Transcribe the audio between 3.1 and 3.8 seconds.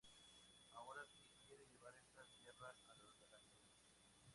galaxias.